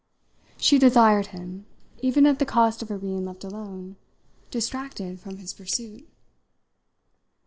She 0.57 0.79
desired 0.79 1.27
him, 1.27 1.67
even 1.99 2.25
at 2.25 2.39
the 2.39 2.45
cost 2.47 2.81
of 2.81 2.89
her 2.89 2.97
being 2.97 3.23
left 3.23 3.43
alone, 3.43 3.97
distracted 4.49 5.19
from 5.19 5.37
his 5.37 5.53
pursuit. 5.53 6.09